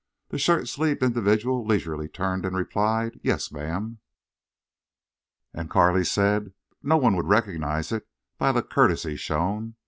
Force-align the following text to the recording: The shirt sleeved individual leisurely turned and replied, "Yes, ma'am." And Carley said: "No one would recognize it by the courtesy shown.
The 0.29 0.39
shirt 0.39 0.67
sleeved 0.67 1.03
individual 1.03 1.63
leisurely 1.63 2.07
turned 2.07 2.43
and 2.43 2.57
replied, 2.57 3.19
"Yes, 3.21 3.51
ma'am." 3.51 3.99
And 5.53 5.69
Carley 5.69 6.05
said: 6.05 6.53
"No 6.81 6.97
one 6.97 7.15
would 7.15 7.27
recognize 7.27 7.91
it 7.91 8.07
by 8.39 8.51
the 8.51 8.63
courtesy 8.63 9.15
shown. 9.15 9.75